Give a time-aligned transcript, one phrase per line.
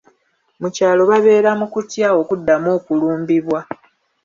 [0.61, 3.59] Mu kyalo babeera mu kutya okuddamu okulumbibwa.